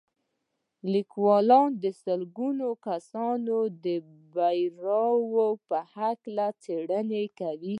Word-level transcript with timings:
ليکوال 0.93 1.49
د 1.83 1.85
سلګونه 2.03 2.67
کسانو 2.87 3.57
د 3.85 3.87
برياوو 4.33 5.49
په 5.67 5.77
هکله 5.95 6.47
څېړنې 6.63 7.25
کړې. 7.39 7.69